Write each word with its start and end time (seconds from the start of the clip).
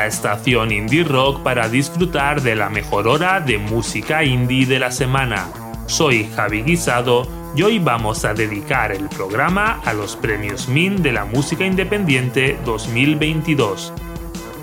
bienvenidos 0.00 0.02
a 0.02 0.06
Estación 0.06 0.72
Indie 0.72 1.04
Rock 1.04 1.42
para 1.42 1.68
disfrutar 1.68 2.40
de 2.42 2.54
la 2.54 2.68
mejor 2.70 3.06
hora 3.06 3.40
de 3.40 3.58
música 3.58 4.24
indie 4.24 4.66
de 4.66 4.78
la 4.78 4.90
semana. 4.90 5.48
Soy 5.86 6.28
Javi 6.34 6.62
Guisado 6.62 7.26
y 7.54 7.62
hoy 7.62 7.78
vamos 7.78 8.24
a 8.24 8.32
dedicar 8.32 8.92
el 8.92 9.08
programa 9.08 9.80
a 9.84 9.92
los 9.92 10.16
premios 10.16 10.68
MIN 10.68 11.02
de 11.02 11.12
la 11.12 11.24
música 11.24 11.64
independiente 11.64 12.58
2022. 12.64 13.92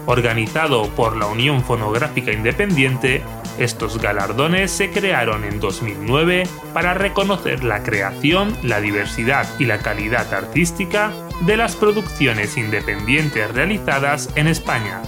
Organizado 0.08 0.89
por 0.95 1.17
la 1.17 1.28
Unión 1.28 1.64
Fonográfica 1.64 2.31
Independiente, 2.31 3.22
estos 3.59 4.02
galardones 4.02 4.72
se 4.72 4.89
crearon 4.89 5.44
en 5.44 5.59
2009 5.59 6.44
para 6.73 6.94
reconocer 6.94 7.64
la 7.64 7.83
creación, 7.83 8.56
la 8.64 8.80
diversidad 8.80 9.48
y 9.59 9.66
la 9.66 9.80
calidad 9.80 10.33
artística 10.33 11.11
de 11.42 11.58
las 11.58 11.76
producciones 11.76 12.58
independientes 12.58 13.52
realizadas 13.52 14.30
en 14.36 14.48
España. 14.48 15.02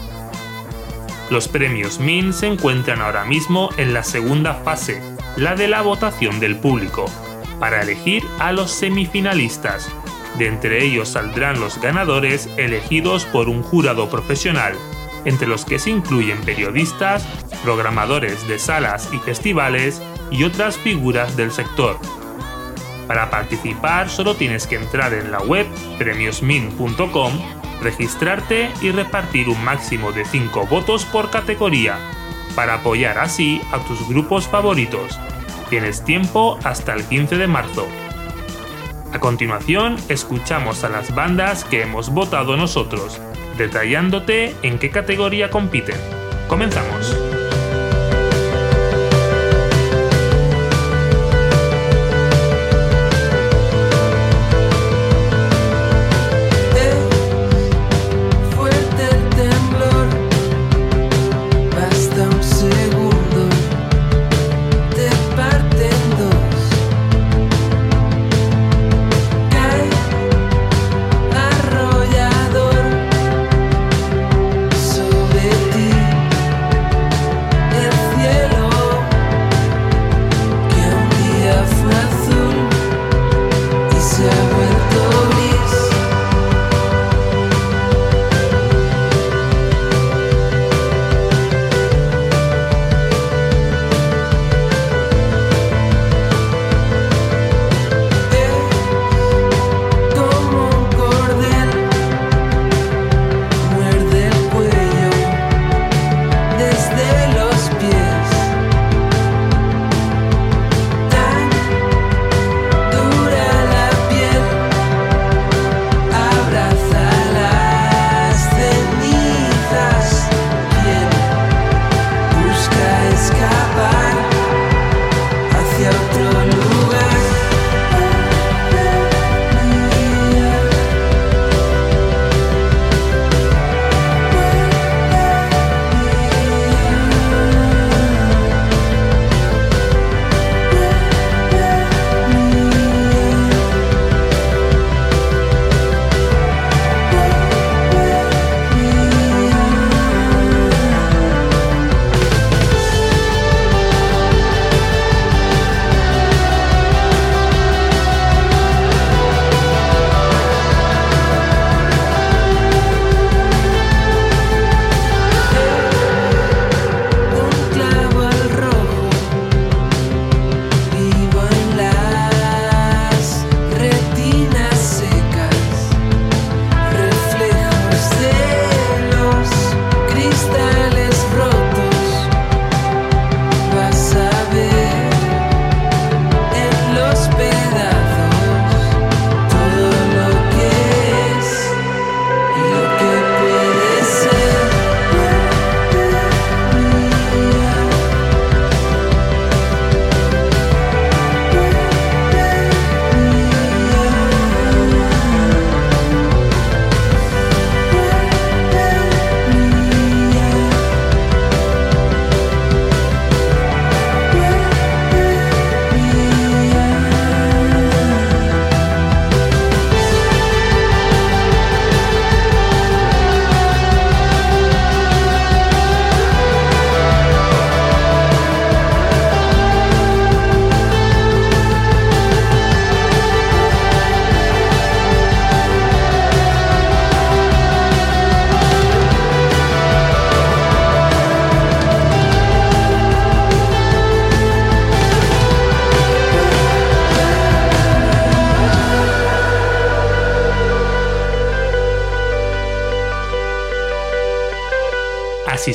Los 1.30 1.47
premios 1.47 1.99
MIN 1.99 2.33
se 2.33 2.47
encuentran 2.47 3.02
ahora 3.02 3.23
mismo 3.23 3.69
en 3.77 3.94
la 3.94 4.03
segunda 4.03 4.55
fase, 4.55 4.99
la 5.35 5.55
de 5.55 5.67
la 5.67 5.83
votación 5.83 6.39
del 6.39 6.55
público, 6.55 7.05
para 7.59 7.83
elegir 7.83 8.23
a 8.39 8.52
los 8.52 8.72
semifinalistas. 8.72 9.88
De 10.39 10.47
entre 10.47 10.83
ellos 10.83 11.09
saldrán 11.09 11.59
los 11.59 11.80
ganadores 11.80 12.50
elegidos 12.57 13.25
por 13.25 13.47
un 13.47 13.61
jurado 13.61 14.09
profesional, 14.09 14.73
entre 15.23 15.47
los 15.47 15.66
que 15.66 15.77
se 15.77 15.91
incluyen 15.91 16.41
periodistas, 16.41 17.23
programadores 17.63 18.47
de 18.47 18.57
salas 18.57 19.09
y 19.13 19.17
festivales 19.17 20.02
y 20.31 20.45
otras 20.45 20.77
figuras 20.77 21.38
del 21.38 21.52
sector. 21.52 22.00
Para 23.07 23.30
participar 23.30 24.09
solo 24.09 24.35
tienes 24.35 24.66
que 24.66 24.77
entrar 24.77 25.13
en 25.13 25.31
la 25.31 25.41
web 25.41 25.67
premiosmin.com, 26.00 27.59
registrarte 27.81 28.72
y 28.81 28.91
repartir 28.91 29.49
un 29.49 29.63
máximo 29.63 30.11
de 30.11 30.25
5 30.25 30.66
votos 30.67 31.05
por 31.05 31.30
categoría, 31.30 31.97
para 32.55 32.75
apoyar 32.75 33.19
así 33.19 33.61
a 33.72 33.80
tus 33.80 34.08
grupos 34.08 34.47
favoritos. 34.47 35.19
Tienes 35.69 36.03
tiempo 36.03 36.57
hasta 36.63 36.94
el 36.94 37.03
15 37.03 37.38
de 37.38 37.47
marzo. 37.47 37.88
A 39.13 39.19
continuación, 39.19 39.97
escuchamos 40.07 40.83
a 40.83 40.89
las 40.89 41.13
bandas 41.16 41.63
que 41.63 41.81
hemos 41.81 42.09
votado 42.09 42.57
nosotros, 42.57 43.19
detallándote 43.57 44.55
en 44.61 44.77
qué 44.77 44.91
categoría 44.91 45.50
compiten. 45.50 45.97
Comenzamos. 46.47 47.28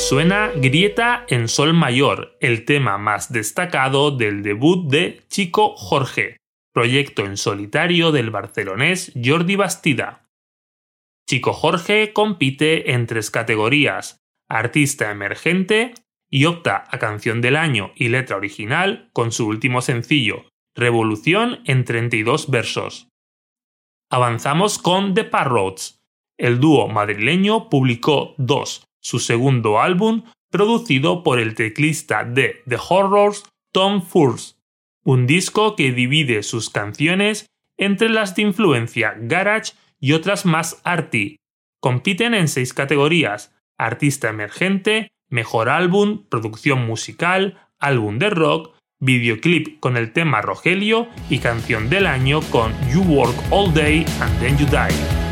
Suena 0.08 0.52
Grieta 0.54 1.24
en 1.28 1.48
Sol 1.48 1.72
Mayor, 1.72 2.36
el 2.40 2.66
tema 2.66 2.98
más 2.98 3.32
destacado 3.32 4.10
del 4.10 4.42
debut 4.42 4.90
de 4.90 5.22
Chico 5.28 5.74
Jorge, 5.76 6.36
proyecto 6.74 7.24
en 7.24 7.38
solitario 7.38 8.12
del 8.12 8.30
barcelonés 8.30 9.12
Jordi 9.22 9.56
Bastida. 9.56 10.28
Chico 11.26 11.54
Jorge 11.54 12.12
compite 12.12 12.92
en 12.92 13.06
tres 13.06 13.30
categorías, 13.30 14.20
artista 14.46 15.10
emergente, 15.10 15.94
y 16.30 16.44
opta 16.44 16.84
a 16.90 16.98
canción 16.98 17.40
del 17.40 17.56
año 17.56 17.92
y 17.96 18.08
letra 18.08 18.36
original 18.36 19.08
con 19.14 19.32
su 19.32 19.46
último 19.46 19.80
sencillo, 19.80 20.44
Revolución 20.76 21.62
en 21.64 21.84
32 21.84 22.50
versos. 22.50 23.08
Avanzamos 24.10 24.78
con 24.78 25.14
The 25.14 25.24
Parrots. 25.24 26.02
El 26.36 26.60
dúo 26.60 26.88
madrileño 26.88 27.70
publicó 27.70 28.34
Dos, 28.38 28.84
su 29.04 29.18
segundo 29.18 29.80
álbum, 29.80 30.24
producido 30.50 31.22
por 31.22 31.38
el 31.38 31.54
teclista 31.54 32.24
de 32.24 32.62
The 32.66 32.78
Horrors, 32.88 33.44
Tom 33.72 34.02
Furst, 34.02 34.56
un 35.04 35.26
disco 35.26 35.76
que 35.76 35.92
divide 35.92 36.42
sus 36.42 36.70
canciones 36.70 37.46
entre 37.76 38.08
las 38.08 38.34
de 38.34 38.42
influencia 38.42 39.14
garage 39.18 39.72
y 40.00 40.12
otras 40.12 40.46
más 40.46 40.80
arty. 40.84 41.36
Compiten 41.80 42.34
en 42.34 42.48
seis 42.48 42.72
categorías: 42.72 43.52
artista 43.76 44.30
emergente, 44.30 45.08
mejor 45.28 45.68
álbum, 45.68 46.24
producción 46.28 46.86
musical, 46.86 47.58
álbum 47.78 48.18
de 48.18 48.30
rock, 48.30 48.74
videoclip 49.00 49.80
con 49.80 49.96
el 49.96 50.12
tema 50.12 50.40
Rogelio 50.40 51.08
y 51.28 51.38
canción 51.38 51.90
del 51.90 52.06
año 52.06 52.40
con 52.50 52.72
You 52.90 53.02
Work 53.02 53.36
All 53.50 53.74
Day 53.74 54.06
and 54.20 54.40
Then 54.40 54.56
You 54.56 54.66
Die. 54.66 55.23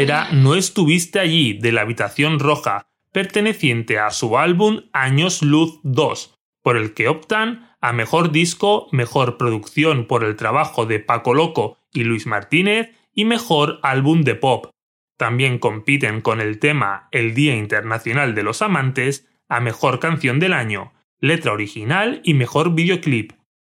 Era 0.00 0.30
No 0.30 0.54
estuviste 0.54 1.18
allí 1.18 1.54
de 1.54 1.72
la 1.72 1.80
Habitación 1.80 2.38
Roja, 2.38 2.86
perteneciente 3.10 3.98
a 3.98 4.10
su 4.10 4.38
álbum 4.38 4.82
Años 4.92 5.42
Luz 5.42 5.80
2, 5.82 6.38
por 6.62 6.76
el 6.76 6.94
que 6.94 7.08
optan 7.08 7.74
a 7.80 7.92
Mejor 7.92 8.30
Disco, 8.30 8.86
Mejor 8.92 9.38
Producción 9.38 10.06
por 10.06 10.22
el 10.22 10.36
trabajo 10.36 10.86
de 10.86 11.00
Paco 11.00 11.34
Loco 11.34 11.78
y 11.92 12.04
Luis 12.04 12.26
Martínez 12.26 12.92
y 13.12 13.24
Mejor 13.24 13.80
Álbum 13.82 14.22
de 14.22 14.36
Pop. 14.36 14.70
También 15.16 15.58
compiten 15.58 16.20
con 16.20 16.40
el 16.40 16.60
tema 16.60 17.08
El 17.10 17.34
Día 17.34 17.56
Internacional 17.56 18.36
de 18.36 18.44
los 18.44 18.62
Amantes 18.62 19.28
a 19.48 19.58
Mejor 19.58 19.98
Canción 19.98 20.38
del 20.38 20.52
Año, 20.52 20.92
Letra 21.18 21.52
Original 21.52 22.20
y 22.22 22.34
Mejor 22.34 22.72
Videoclip. 22.72 23.32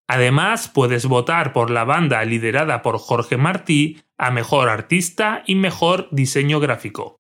Además, 0.07 0.69
puedes 0.69 1.07
votar 1.07 1.53
por 1.53 1.71
la 1.71 1.83
banda 1.83 2.25
liderada 2.25 2.83
por 2.83 2.99
Jorge 2.99 3.37
Martí 3.37 3.99
a 4.23 4.31
Mejor 4.31 4.69
Artista 4.69 5.43
y 5.49 5.57
Mejor 5.57 6.07
Diseño 6.13 6.61
Gráfico. 6.61 7.17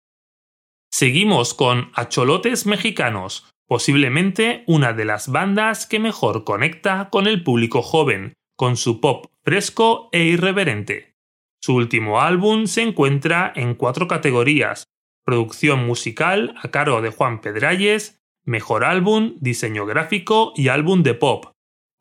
Seguimos 0.89 1.53
con 1.53 1.91
Acholotes 1.95 2.65
Mexicanos, 2.65 3.51
posiblemente 3.67 4.63
una 4.69 4.93
de 4.93 5.05
las 5.05 5.27
bandas 5.27 5.89
que 5.89 5.99
mejor 5.99 6.45
conecta 6.45 7.09
con 7.11 7.27
el 7.27 7.43
público 7.43 7.83
joven, 7.83 8.35
con 8.57 8.77
su 8.77 9.01
pop 9.01 9.27
fresco 9.43 10.11
e 10.13 10.23
irreverente. 10.23 11.17
Su 11.61 11.75
último 11.75 12.21
álbum 12.21 12.67
se 12.67 12.83
encuentra 12.83 13.53
en 13.57 13.75
cuatro 13.75 14.07
categorías, 14.07 14.85
producción 15.25 15.85
musical 15.85 16.55
a 16.63 16.71
cargo 16.71 17.03
de 17.03 17.11
Juan 17.11 17.41
Pedralles, 17.41 18.21
mejor 18.45 18.85
álbum, 18.85 19.35
diseño 19.41 19.87
gráfico 19.87 20.53
y 20.55 20.69
álbum 20.69 21.03
de 21.03 21.15
pop, 21.15 21.53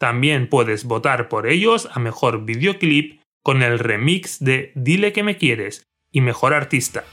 también 0.02 0.50
puedes 0.50 0.86
votar 0.86 1.30
por 1.30 1.46
ellos 1.46 1.88
a 1.94 2.00
mejor 2.00 2.44
videoclip 2.44 3.21
con 3.44 3.64
el 3.64 3.80
remix 3.80 4.40
de 4.40 4.72
Dile 4.76 5.14
que 5.14 5.24
me 5.24 5.38
quieres 5.38 5.88
y 6.12 6.22
mejor 6.22 6.54
artista. 6.54 7.04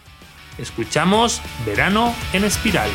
Escuchamos 0.58 1.40
Verano 1.64 2.14
en 2.32 2.44
Espiral. 2.44 2.90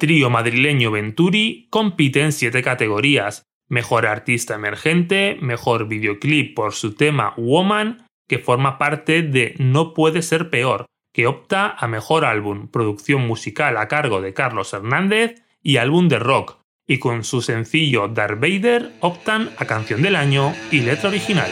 Trío 0.00 0.30
madrileño 0.30 0.90
Venturi 0.90 1.68
compite 1.70 2.22
en 2.22 2.32
siete 2.32 2.62
categorías. 2.62 3.44
Mejor 3.68 4.06
artista 4.06 4.56
emergente, 4.56 5.38
mejor 5.40 5.86
videoclip 5.86 6.56
por 6.56 6.72
su 6.72 6.94
tema 6.96 7.34
Woman, 7.36 8.08
que 8.28 8.40
forma 8.40 8.78
parte 8.78 9.22
de 9.22 9.54
No 9.58 9.94
puede 9.94 10.22
ser 10.22 10.50
peor, 10.50 10.86
que 11.12 11.28
opta 11.28 11.76
a 11.78 11.86
mejor 11.86 12.24
álbum, 12.24 12.66
producción 12.66 13.24
musical 13.28 13.76
a 13.76 13.86
cargo 13.86 14.20
de 14.20 14.34
Carlos 14.34 14.72
Hernández 14.72 15.44
y 15.62 15.76
álbum 15.76 16.08
de 16.08 16.18
rock, 16.18 16.58
y 16.88 16.98
con 16.98 17.22
su 17.22 17.42
sencillo 17.42 18.08
Darth 18.08 18.40
Vader 18.40 18.90
optan 19.00 19.50
a 19.58 19.66
canción 19.66 20.02
del 20.02 20.16
año 20.16 20.52
y 20.72 20.80
letra 20.80 21.10
original. 21.10 21.50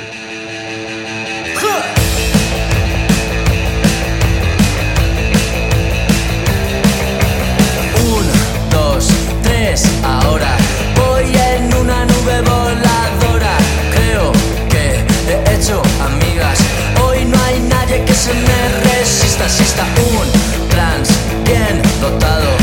Ahora. 10.05 10.57
Voy 10.97 11.25
en 11.35 11.75
una 11.75 12.05
nube 12.05 12.41
voladora. 12.43 13.57
Creo 13.95 14.33
que 14.69 15.05
he 15.29 15.55
hecho 15.55 15.83
amigas. 16.01 16.59
Hoy 17.05 17.25
no 17.25 17.39
hay 17.45 17.61
nadie 17.61 18.05
que 18.05 18.15
se 18.15 18.35
me 18.35 18.69
resista. 18.91 19.49
Si 19.49 19.63
está 19.63 19.85
un 19.85 20.69
trans 20.69 21.09
bien 21.45 21.83
dotado, 22.01 22.58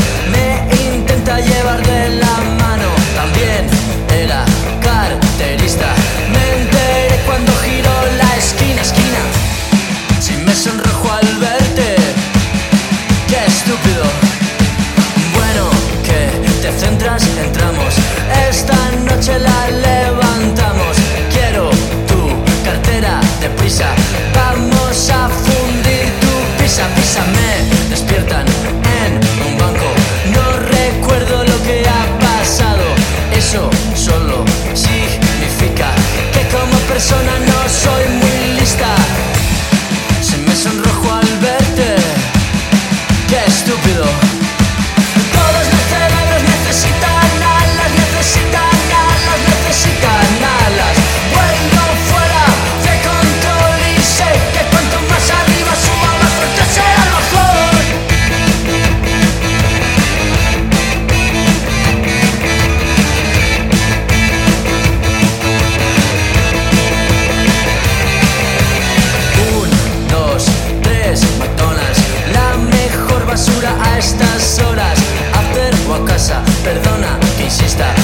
casa, 76.04 76.42
perdona 76.64 77.18
que 77.36 77.44
insista. 77.44 77.94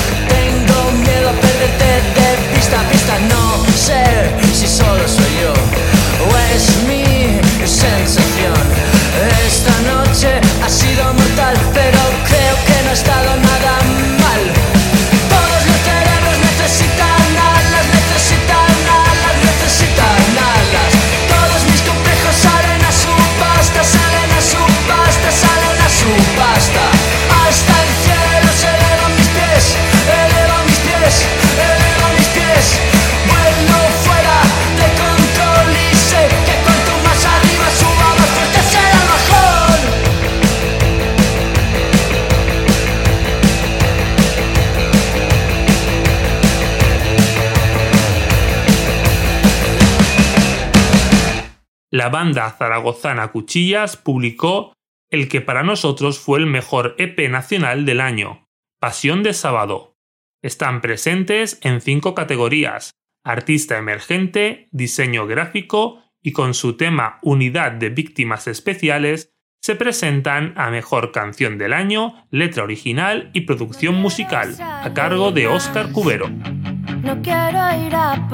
La 52.02 52.08
banda 52.08 52.50
zaragozana 52.50 53.28
Cuchillas 53.28 53.96
publicó 53.96 54.72
el 55.08 55.28
que 55.28 55.40
para 55.40 55.62
nosotros 55.62 56.18
fue 56.18 56.40
el 56.40 56.46
mejor 56.46 56.96
EP 56.98 57.30
nacional 57.30 57.84
del 57.86 58.00
año, 58.00 58.48
Pasión 58.80 59.22
de 59.22 59.32
Sábado. 59.32 59.94
Están 60.42 60.80
presentes 60.80 61.60
en 61.62 61.80
cinco 61.80 62.16
categorías, 62.16 62.90
artista 63.22 63.78
emergente, 63.78 64.68
diseño 64.72 65.28
gráfico 65.28 66.02
y 66.20 66.32
con 66.32 66.54
su 66.54 66.76
tema 66.76 67.20
Unidad 67.22 67.70
de 67.70 67.90
Víctimas 67.90 68.48
Especiales 68.48 69.30
se 69.60 69.76
presentan 69.76 70.54
a 70.56 70.70
Mejor 70.70 71.12
Canción 71.12 71.56
del 71.56 71.72
Año, 71.72 72.26
Letra 72.32 72.64
Original 72.64 73.30
y 73.32 73.42
Producción 73.42 73.94
Musical, 73.94 74.56
a 74.60 74.92
cargo 74.92 75.30
de 75.30 75.46
Óscar 75.46 75.92
Cubero. 75.92 76.28
No 76.28 77.22
quiero 77.22 77.86
ir 77.86 77.94
a 77.94 78.26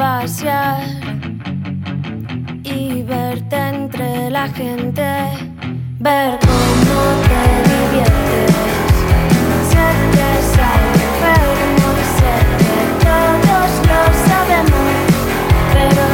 y 2.74 3.02
verte 3.02 3.56
entre 3.56 4.30
la 4.30 4.48
gente, 4.48 5.02
ver 5.98 6.38
cómo 6.40 6.98
te 7.28 7.42
diviertes, 7.70 8.54
que 10.12 10.26
es 10.38 10.48
algo 10.74 11.00
enfermo, 11.08 11.88
sé 12.18 12.34
que 12.60 12.78
todos 13.04 13.70
lo 13.88 14.00
sabemos, 14.28 14.92
pero 15.72 16.04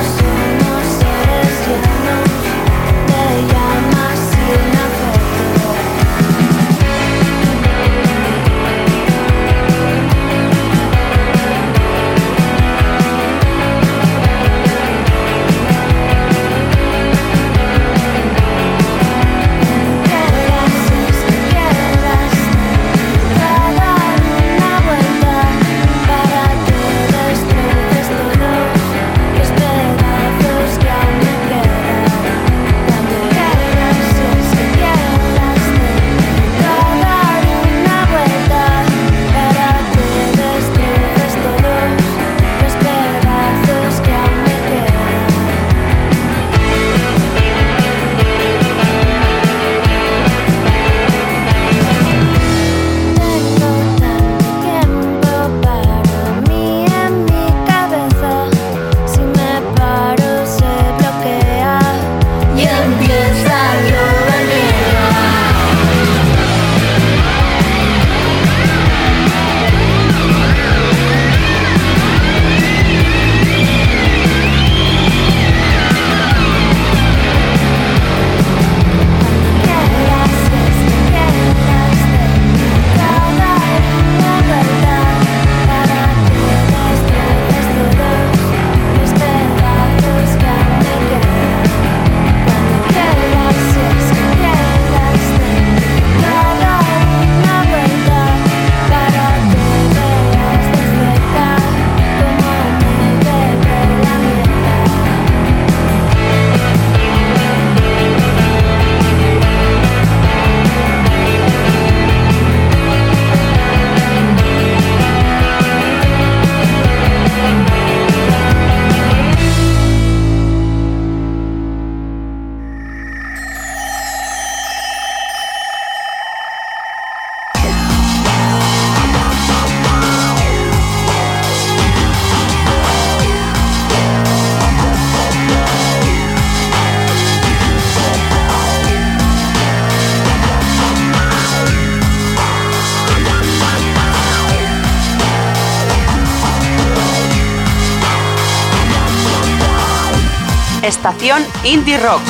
Estación 151.05 151.45
Indie 151.65 151.99
Rock. 151.99 152.23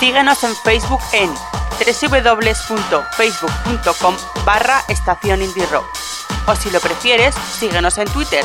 Síguenos 0.00 0.42
en 0.42 0.56
Facebook 0.64 0.98
en 1.12 1.30
www.facebook.com 1.78 4.16
barra 4.44 4.82
estación 4.88 5.42
indie 5.42 5.66
rock. 5.66 5.84
O 6.48 6.56
si 6.56 6.68
lo 6.72 6.80
prefieres, 6.80 7.36
síguenos 7.60 7.96
en 7.98 8.08
Twitter 8.08 8.44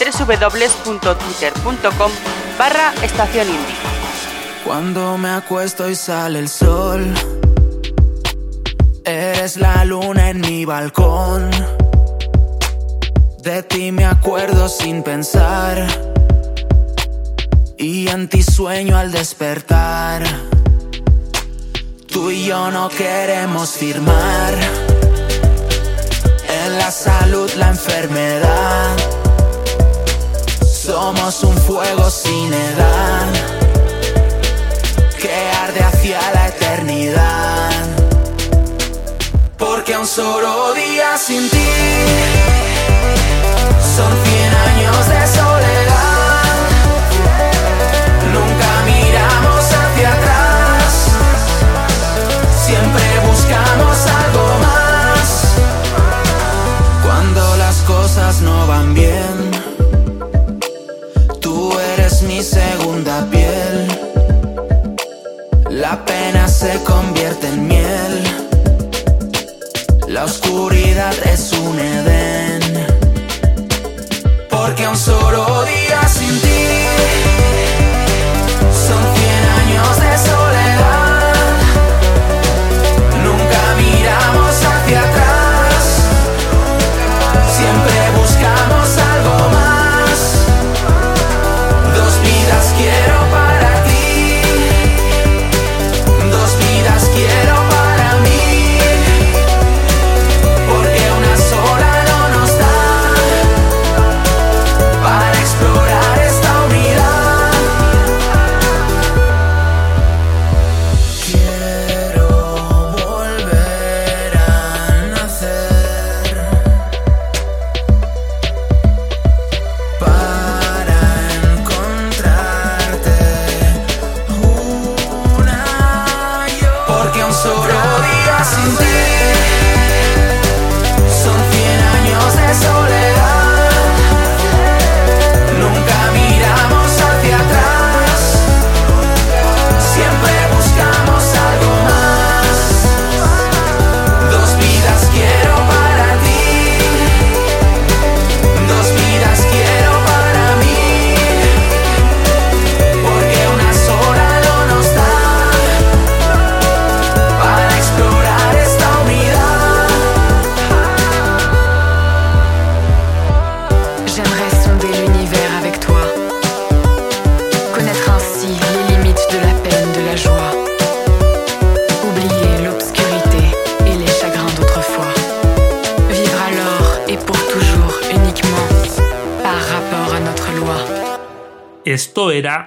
www.twitter.com 0.00 2.12
barra 2.58 2.94
estación 3.02 3.48
indie. 3.48 3.76
Cuando 4.64 5.18
me 5.18 5.32
acuesto 5.32 5.90
y 5.90 5.96
sale 5.96 6.38
el 6.38 6.48
sol, 6.48 7.12
eres 9.04 9.58
la 9.58 9.84
luna 9.84 10.30
en 10.30 10.40
mi 10.40 10.64
balcón. 10.64 11.50
De 13.42 13.64
ti 13.64 13.90
me 13.90 14.04
acuerdo 14.04 14.68
sin 14.68 15.02
pensar 15.02 15.84
y 17.76 18.06
en 18.06 18.28
ti 18.28 18.40
sueño 18.40 18.96
al 18.96 19.10
despertar. 19.10 20.22
Tú 22.06 22.30
y 22.30 22.44
yo 22.46 22.70
no 22.70 22.88
queremos 22.88 23.70
firmar 23.70 24.54
en 26.64 26.78
la 26.78 26.92
salud 26.92 27.50
la 27.56 27.70
enfermedad. 27.70 28.96
Somos 30.64 31.42
un 31.42 31.56
fuego 31.56 32.10
sin 32.10 32.52
edad 32.54 33.51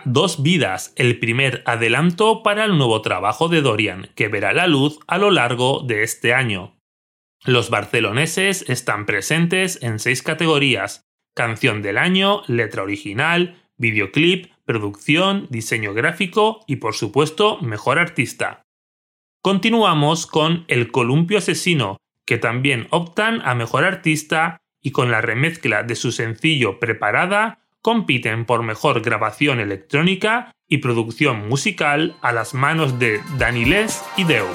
Dos 0.08 0.44
Vidas, 0.44 0.94
el 0.98 1.18
primer 1.18 1.64
adelanto 1.66 2.44
para 2.44 2.64
el 2.64 2.78
nuevo 2.78 3.02
trabajo 3.02 3.50
de 3.50 3.64
Dorian, 3.64 4.12
que 4.14 4.28
verá 4.28 4.54
la 4.54 4.68
luz 4.68 5.00
a 5.08 5.18
lo 5.18 5.32
largo 5.32 5.82
de 5.82 6.04
este 6.04 6.32
año. 6.32 6.78
Los 7.44 7.72
barceloneses 7.72 8.70
están 8.70 9.08
presentes 9.08 9.82
en 9.82 9.98
seis 9.98 10.22
categorías: 10.22 11.02
canción 11.34 11.82
del 11.82 11.98
año, 11.98 12.44
letra 12.46 12.84
original, 12.84 13.56
videoclip, 13.78 14.54
producción, 14.64 15.48
diseño 15.50 15.96
gráfico 15.96 16.64
y 16.68 16.76
por 16.76 16.94
supuesto 16.94 17.60
mejor 17.62 17.98
artista. 17.98 18.62
Continuamos 19.42 20.28
con 20.28 20.66
El 20.68 20.92
Columpio 20.92 21.40
Asesino, 21.40 21.98
que 22.28 22.38
también 22.38 22.86
optan 22.92 23.42
a 23.44 23.56
mejor 23.56 23.84
artista 23.84 24.62
y 24.84 24.92
con 24.92 25.10
la 25.10 25.22
remezcla 25.22 25.82
de 25.82 25.96
su 25.96 26.12
sencillo 26.12 26.80
Preparada 26.80 27.65
compiten 27.86 28.46
por 28.46 28.64
mejor 28.64 29.04
grabación 29.04 29.60
electrónica 29.60 30.52
y 30.68 30.80
producción 30.80 31.48
musical 31.48 32.16
a 32.24 32.32
las 32.32 32.56
manos 32.56 32.98
de 32.98 33.22
Danilés 33.38 34.04
y 34.18 34.24
Deu. 34.24 34.48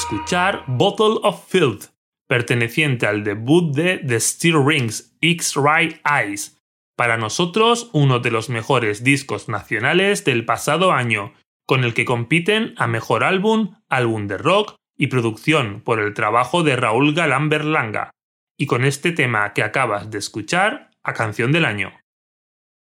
Escuchar 0.00 0.64
Bottle 0.66 1.20
of 1.24 1.46
Filth, 1.46 1.90
perteneciente 2.26 3.06
al 3.06 3.22
debut 3.22 3.74
de 3.74 3.98
The 3.98 4.18
Steel 4.18 4.64
Rings 4.64 5.14
X-Ray 5.20 6.00
Eyes, 6.06 6.58
para 6.96 7.18
nosotros 7.18 7.90
uno 7.92 8.18
de 8.18 8.30
los 8.30 8.48
mejores 8.48 9.04
discos 9.04 9.50
nacionales 9.50 10.24
del 10.24 10.46
pasado 10.46 10.92
año, 10.92 11.34
con 11.66 11.84
el 11.84 11.92
que 11.92 12.06
compiten 12.06 12.72
a 12.78 12.86
mejor 12.86 13.24
álbum, 13.24 13.76
álbum 13.90 14.26
de 14.26 14.38
rock 14.38 14.74
y 14.96 15.08
producción 15.08 15.82
por 15.82 16.00
el 16.00 16.14
trabajo 16.14 16.62
de 16.62 16.76
Raúl 16.76 17.12
Galán 17.12 17.50
Berlanga, 17.50 18.10
y 18.58 18.64
con 18.64 18.86
este 18.86 19.12
tema 19.12 19.52
que 19.52 19.62
acabas 19.62 20.10
de 20.10 20.16
escuchar, 20.16 20.92
a 21.02 21.12
canción 21.12 21.52
del 21.52 21.66
año. 21.66 21.92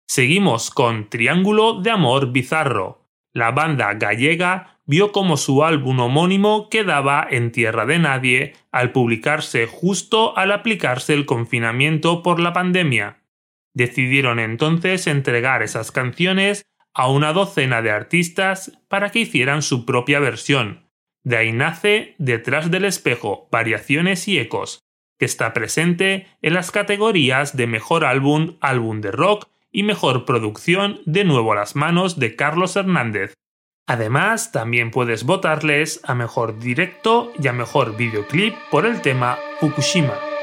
Seguimos 0.06 0.70
con 0.70 1.10
Triángulo 1.10 1.80
de 1.82 1.92
Amor 1.92 2.34
Bizarro, 2.34 3.05
la 3.36 3.52
banda 3.52 3.94
gallega 3.96 4.80
vio 4.86 5.12
como 5.12 5.36
su 5.36 5.66
álbum 5.66 6.00
homónimo 6.00 6.70
quedaba 6.70 7.28
en 7.30 7.52
tierra 7.52 7.86
de 7.86 8.00
nadie 8.00 8.54
al 8.72 8.94
publicarse 8.94 9.68
justo 9.68 10.38
al 10.38 10.54
aplicarse 10.54 11.14
el 11.14 11.26
confinamiento 11.26 12.24
por 12.24 12.40
la 12.40 12.54
pandemia. 12.54 13.24
Decidieron 13.74 14.40
entonces 14.40 15.06
entregar 15.08 15.64
esas 15.64 15.92
canciones 15.92 16.66
a 16.94 17.10
una 17.10 17.34
docena 17.34 17.82
de 17.82 17.92
artistas 17.92 18.72
para 18.88 19.12
que 19.12 19.20
hicieran 19.20 19.62
su 19.64 19.86
propia 19.86 20.22
versión. 20.22 20.90
De 21.24 21.36
ahí 21.36 21.52
nace 21.52 22.16
Detrás 22.18 22.72
del 22.72 22.86
espejo, 22.86 23.50
Variaciones 23.52 24.30
y 24.30 24.40
Ecos, 24.40 24.86
que 25.20 25.26
está 25.26 25.52
presente 25.52 26.28
en 26.42 26.54
las 26.54 26.72
categorías 26.72 27.58
de 27.58 27.68
Mejor 27.68 28.06
álbum, 28.06 28.56
álbum 28.62 29.02
de 29.02 29.12
rock 29.12 29.50
y 29.76 29.84
Mejor 29.84 30.24
producción 30.24 31.02
de 31.06 31.26
nuevo 31.26 31.52
a 31.52 31.56
las 31.56 31.76
manos 31.76 32.18
de 32.18 32.38
Carlos 32.38 32.78
Hernández. 32.78 33.34
Además, 33.88 34.54
también 34.54 34.90
puedes 34.90 35.26
votarles 35.26 36.00
a 36.06 36.16
mejor 36.16 36.60
directo 36.60 37.34
y 37.38 37.48
a 37.50 37.54
mejor 37.54 37.98
videoclip 37.98 38.56
por 38.72 38.86
el 38.86 39.02
tema 39.02 39.38
Fukushima. 39.60 40.35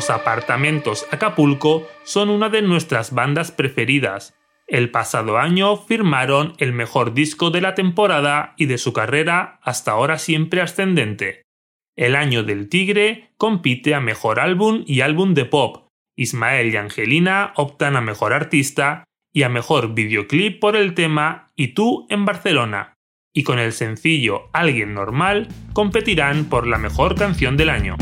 Granadinos 0.00 0.10
Apartamentos 0.10 1.06
Acapulco 1.10 1.86
son 2.04 2.30
una 2.30 2.48
de 2.48 2.62
nuestras 2.62 3.12
bandas 3.12 3.52
preferidas. 3.52 4.34
El 4.66 4.90
pasado 4.90 5.36
año 5.36 5.76
firmaron 5.76 6.54
el 6.58 6.72
mejor 6.72 7.12
disco 7.12 7.50
de 7.50 7.60
la 7.60 7.74
temporada 7.74 8.54
y 8.56 8.66
de 8.66 8.78
su 8.78 8.92
carrera 8.92 9.58
hasta 9.62 9.92
ahora 9.92 10.18
siempre 10.18 10.62
ascendente. 10.62 11.42
El 11.96 12.16
año 12.16 12.44
del 12.44 12.68
Tigre 12.68 13.32
compite 13.36 13.94
a 13.94 14.00
mejor 14.00 14.40
álbum 14.40 14.84
y 14.86 15.02
álbum 15.02 15.34
de 15.34 15.44
pop. 15.44 15.88
Ismael 16.16 16.72
y 16.72 16.76
Angelina 16.76 17.52
optan 17.56 17.96
a 17.96 18.00
mejor 18.00 18.32
artista 18.32 19.04
y 19.32 19.42
a 19.42 19.48
mejor 19.48 19.94
videoclip 19.94 20.60
por 20.60 20.76
el 20.76 20.94
tema 20.94 21.52
Y 21.56 21.74
tú 21.74 22.06
en 22.08 22.24
Barcelona. 22.24 22.94
Y 23.34 23.42
con 23.42 23.58
el 23.58 23.72
sencillo 23.72 24.48
Alguien 24.52 24.94
Normal 24.94 25.48
competirán 25.72 26.46
por 26.46 26.66
la 26.66 26.78
mejor 26.78 27.16
canción 27.16 27.56
del 27.56 27.70
año. 27.70 27.96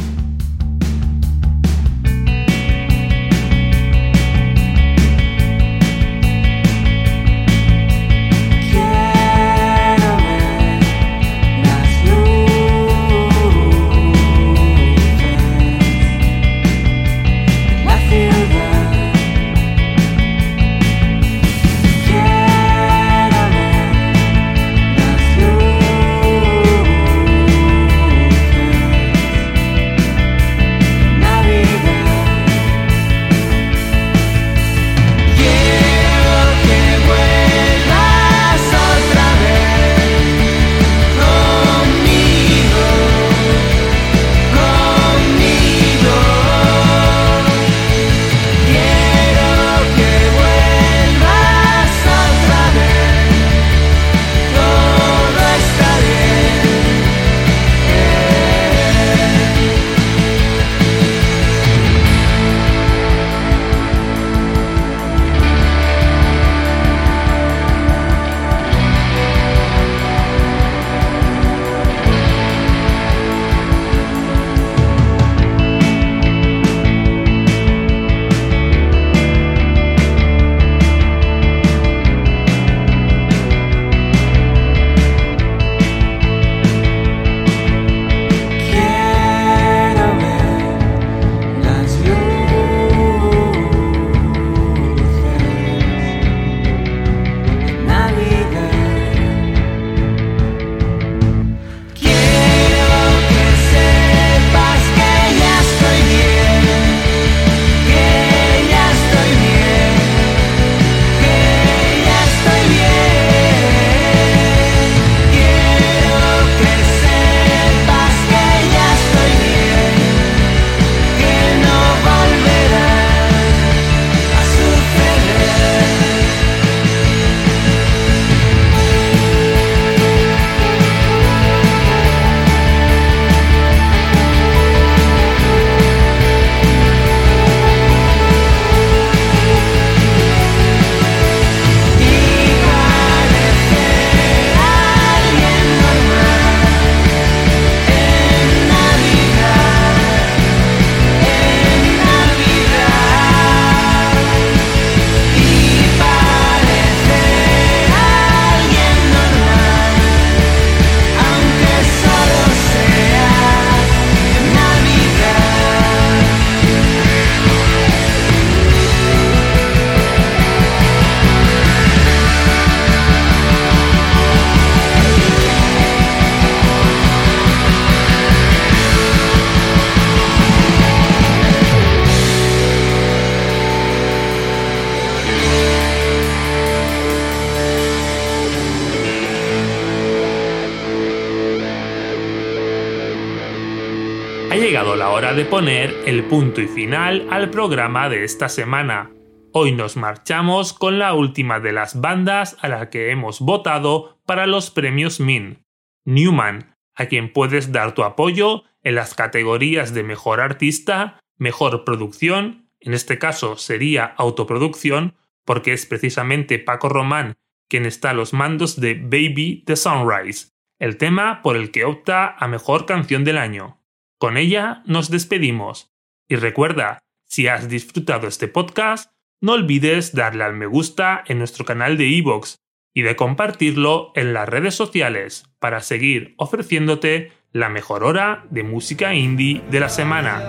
De 195.34 195.44
poner 195.44 195.94
el 196.06 196.24
punto 196.24 196.62
y 196.62 196.68
final 196.68 197.26
al 197.30 197.50
programa 197.50 198.08
de 198.08 198.24
esta 198.24 198.48
semana. 198.48 199.10
Hoy 199.52 199.72
nos 199.72 199.96
marchamos 199.96 200.72
con 200.72 200.98
la 200.98 201.12
última 201.12 201.60
de 201.60 201.72
las 201.72 202.00
bandas 202.00 202.56
a 202.60 202.68
la 202.68 202.88
que 202.88 203.10
hemos 203.10 203.40
votado 203.40 204.18
para 204.24 204.46
los 204.46 204.70
premios 204.70 205.20
Min, 205.20 205.64
Newman, 206.06 206.74
a 206.94 207.06
quien 207.06 207.32
puedes 207.32 207.72
dar 207.72 207.92
tu 207.94 208.04
apoyo 208.04 208.64
en 208.82 208.94
las 208.94 209.14
categorías 209.14 209.92
de 209.92 210.02
mejor 210.02 210.40
artista, 210.40 211.20
mejor 211.36 211.84
producción, 211.84 212.70
en 212.80 212.94
este 212.94 213.18
caso 213.18 213.56
sería 213.56 214.04
autoproducción, 214.04 215.14
porque 215.44 215.74
es 215.74 215.84
precisamente 215.84 216.58
Paco 216.58 216.88
Román 216.88 217.36
quien 217.68 217.84
está 217.84 218.10
a 218.10 218.14
los 218.14 218.32
mandos 218.32 218.80
de 218.80 218.94
Baby 218.94 219.62
the 219.66 219.76
Sunrise, 219.76 220.52
el 220.78 220.96
tema 220.96 221.42
por 221.42 221.56
el 221.56 221.70
que 221.70 221.84
opta 221.84 222.34
a 222.38 222.48
mejor 222.48 222.86
canción 222.86 223.24
del 223.24 223.36
año. 223.36 223.77
Con 224.18 224.36
ella 224.36 224.82
nos 224.84 225.10
despedimos. 225.10 225.92
Y 226.28 226.34
recuerda, 226.36 226.98
si 227.24 227.46
has 227.46 227.68
disfrutado 227.68 228.26
este 228.26 228.48
podcast, 228.48 229.12
no 229.40 229.52
olvides 229.52 230.12
darle 230.12 230.42
al 230.42 230.54
me 230.54 230.66
gusta 230.66 231.22
en 231.26 231.38
nuestro 231.38 231.64
canal 231.64 231.96
de 231.96 232.06
iVoox 232.06 232.56
y 232.92 233.02
de 233.02 233.14
compartirlo 233.14 234.10
en 234.16 234.34
las 234.34 234.48
redes 234.48 234.74
sociales 234.74 235.44
para 235.60 235.80
seguir 235.80 236.34
ofreciéndote 236.36 237.32
la 237.52 237.68
mejor 237.68 238.02
hora 238.02 238.44
de 238.50 238.64
música 238.64 239.14
indie 239.14 239.62
de 239.70 239.80
la 239.80 239.88
semana. 239.88 240.42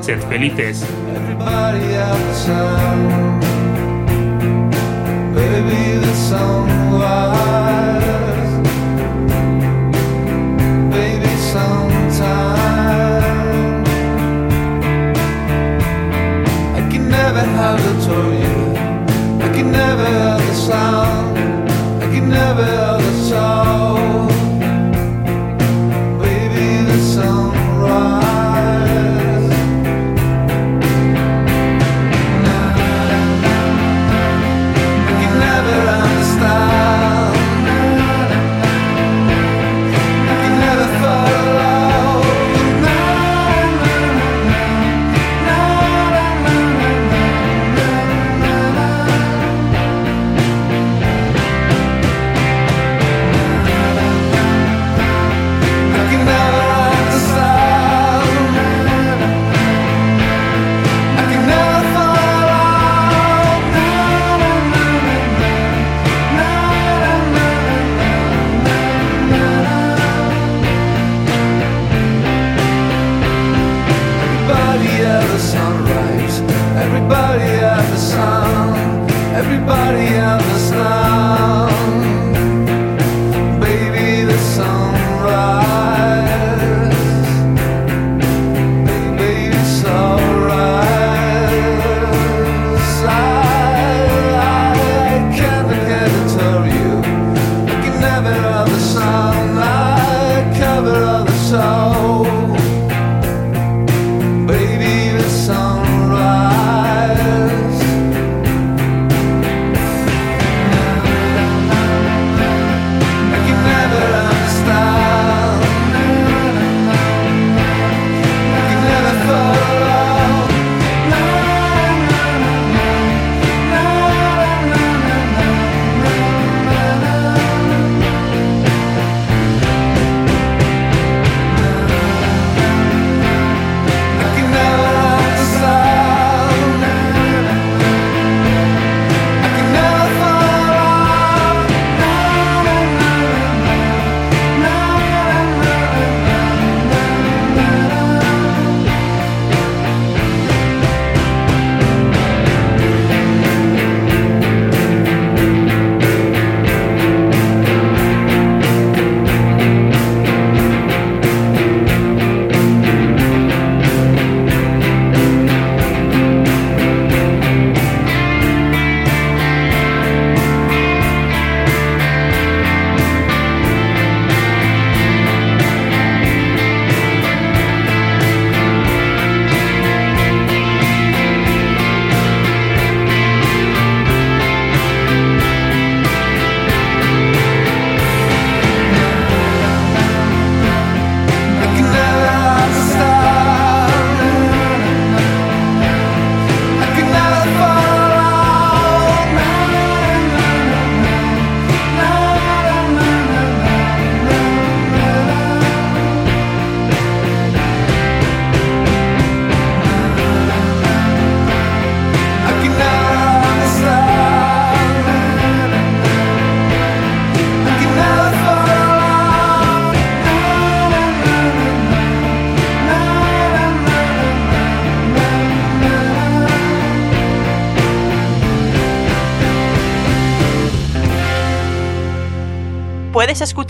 Sed 0.00 0.20
felices. 0.22 0.86
I 18.12 19.48
could 19.54 19.66
never 19.66 20.04
hear 20.04 20.36
the 20.46 20.54
sound. 20.54 21.38
I 22.02 22.06
could 22.12 22.24
never 22.24 22.64
hear 22.64 22.98
the 22.98 23.12
sound. 23.28 23.69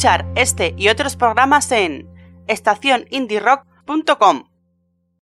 Escuchar 0.00 0.24
este 0.34 0.72
y 0.78 0.88
otros 0.88 1.14
programas 1.14 1.70
en 1.72 2.08
estacionindierock.com. 2.46 4.49